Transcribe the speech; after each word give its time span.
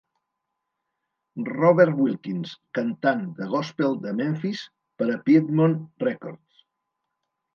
Robert 1.49 1.97
Wilkins: 1.99 2.53
cantant 2.77 3.21
de 3.41 3.49
gòspel 3.53 3.99
de 4.05 4.15
Memphis, 4.21 4.63
per 5.01 5.09
a 5.17 5.21
Piedmont 5.29 5.77
Records. 6.07 6.65